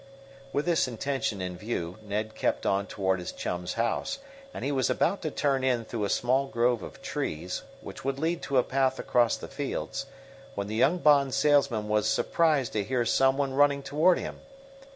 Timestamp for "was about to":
4.71-5.29